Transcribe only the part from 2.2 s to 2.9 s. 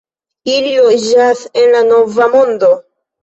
Mondo.